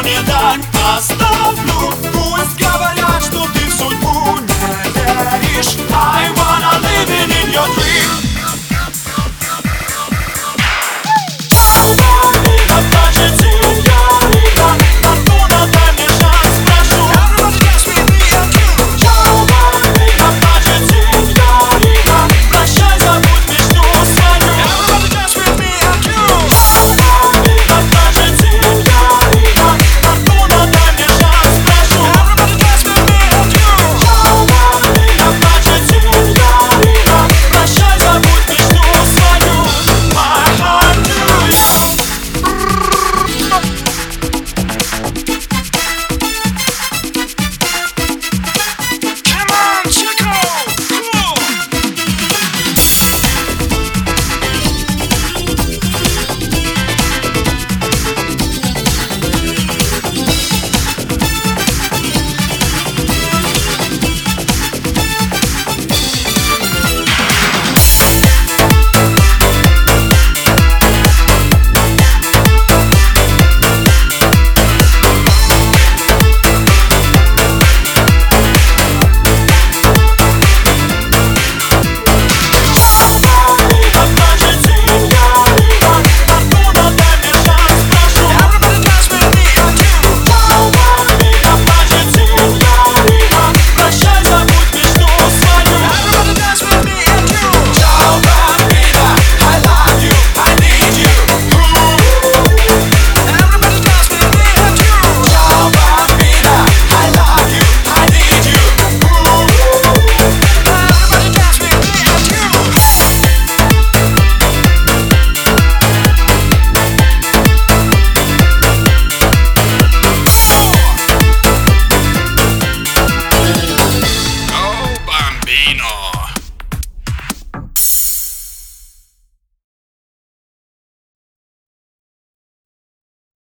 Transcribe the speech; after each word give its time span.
union 0.00 0.24
done, 0.24 0.60
pasta. 0.72 1.23